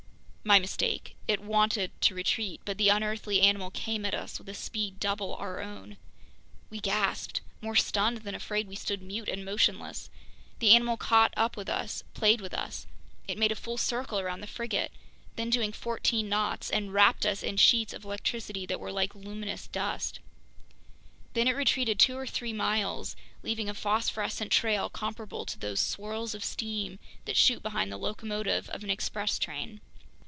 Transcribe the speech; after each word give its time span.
My 0.43 0.57
mistake. 0.57 1.15
It 1.27 1.39
wanted 1.39 1.91
to 2.01 2.15
retreat, 2.15 2.61
but 2.65 2.79
the 2.79 2.89
unearthly 2.89 3.41
animal 3.41 3.69
came 3.69 4.07
at 4.07 4.15
us 4.15 4.39
with 4.39 4.49
a 4.49 4.55
speed 4.55 4.99
double 4.99 5.35
our 5.35 5.61
own. 5.61 5.97
We 6.71 6.79
gasped. 6.79 7.41
More 7.61 7.75
stunned 7.75 8.17
than 8.23 8.33
afraid, 8.33 8.67
we 8.67 8.75
stood 8.75 9.03
mute 9.03 9.29
and 9.29 9.45
motionless. 9.45 10.09
The 10.57 10.73
animal 10.73 10.97
caught 10.97 11.31
up 11.37 11.55
with 11.55 11.69
us, 11.69 12.03
played 12.15 12.41
with 12.41 12.55
us. 12.55 12.87
It 13.27 13.37
made 13.37 13.51
a 13.51 13.55
full 13.55 13.77
circle 13.77 14.19
around 14.19 14.41
the 14.41 14.47
frigate—then 14.47 15.51
doing 15.51 15.71
fourteen 15.71 16.27
knots—and 16.27 16.91
wrapped 16.91 17.23
us 17.25 17.43
in 17.43 17.55
sheets 17.57 17.93
of 17.93 18.03
electricity 18.03 18.65
that 18.65 18.79
were 18.79 18.91
like 18.91 19.13
luminous 19.13 19.67
dust. 19.67 20.19
Then 21.33 21.47
it 21.47 21.55
retreated 21.55 21.99
two 21.99 22.17
or 22.17 22.25
three 22.27 22.51
miles, 22.51 23.15
leaving 23.43 23.69
a 23.69 23.75
phosphorescent 23.75 24.51
trail 24.51 24.89
comparable 24.89 25.45
to 25.45 25.59
those 25.59 25.79
swirls 25.79 26.33
of 26.33 26.43
steam 26.43 26.97
that 27.25 27.37
shoot 27.37 27.61
behind 27.61 27.91
the 27.91 27.97
locomotive 27.97 28.69
of 28.71 28.83
an 28.83 28.89
express 28.89 29.37
train. 29.37 29.79